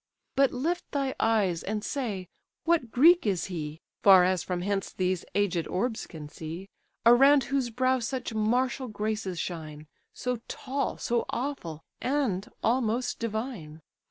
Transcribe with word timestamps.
But 0.35 0.51
lift 0.51 0.83
thy 0.93 1.13
eyes, 1.19 1.61
and 1.61 1.85
say, 1.85 2.27
what 2.63 2.89
Greek 2.89 3.27
is 3.27 3.45
he 3.53 3.81
(Far 4.01 4.23
as 4.23 4.41
from 4.41 4.61
hence 4.63 4.91
these 4.91 5.23
aged 5.35 5.67
orbs 5.67 6.07
can 6.07 6.27
see) 6.27 6.67
Around 7.05 7.43
whose 7.43 7.69
brow 7.69 7.99
such 7.99 8.33
martial 8.33 8.87
graces 8.87 9.37
shine, 9.37 9.85
So 10.11 10.37
tall, 10.47 10.97
so 10.97 11.25
awful, 11.29 11.83
and 12.01 12.49
almost 12.63 13.19
divine! 13.19 13.81